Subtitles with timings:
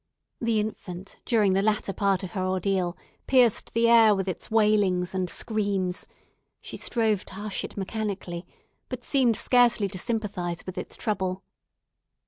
[0.41, 5.13] The infant, during the latter portion of her ordeal, pierced the air with its wailings
[5.13, 6.07] and screams;
[6.59, 8.47] she strove to hush it mechanically,
[8.89, 11.43] but seemed scarcely to sympathise with its trouble.